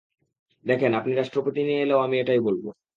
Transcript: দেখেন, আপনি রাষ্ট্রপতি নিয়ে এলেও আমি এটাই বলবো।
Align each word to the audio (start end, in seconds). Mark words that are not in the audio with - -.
দেখেন, 0.65 0.91
আপনি 0.95 1.11
রাষ্ট্রপতি 1.13 1.61
নিয়ে 1.63 1.81
এলেও 1.81 1.99
আমি 1.99 2.15
এটাই 2.19 2.41
বলবো। 2.47 2.69